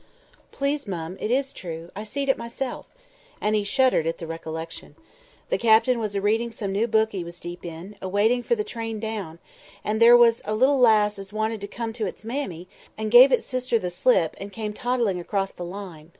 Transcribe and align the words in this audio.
"Please, 0.51 0.87
mum, 0.87 1.15
it 1.19 1.29
is 1.29 1.53
true. 1.53 1.91
I 1.95 2.05
seed 2.05 2.27
it 2.27 2.35
myself," 2.35 2.87
and 3.39 3.55
he 3.55 3.63
shuddered 3.63 4.07
at 4.07 4.17
the 4.17 4.25
recollection. 4.25 4.95
"The 5.49 5.59
Captain 5.59 5.99
was 5.99 6.15
a 6.15 6.21
reading 6.21 6.51
some 6.51 6.71
new 6.71 6.87
book 6.87 7.09
as 7.09 7.19
he 7.19 7.23
was 7.23 7.39
deep 7.39 7.63
in, 7.63 7.95
a 8.01 8.09
waiting 8.09 8.41
for 8.41 8.55
the 8.55 8.63
down 8.63 8.97
train; 9.03 9.39
and 9.83 10.01
there 10.01 10.17
was 10.17 10.41
a 10.43 10.55
little 10.55 10.79
lass 10.79 11.19
as 11.19 11.31
wanted 11.31 11.61
to 11.61 11.67
come 11.67 11.93
to 11.93 12.07
its 12.07 12.25
mammy, 12.25 12.67
and 12.97 13.11
gave 13.11 13.31
its 13.31 13.45
sister 13.45 13.77
the 13.77 13.91
slip, 13.91 14.35
and 14.39 14.51
came 14.51 14.73
toddling 14.73 15.19
across 15.19 15.51
the 15.51 15.63
line. 15.63 16.09